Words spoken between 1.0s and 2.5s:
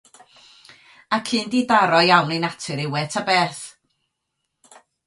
Ac un didaro iawn ei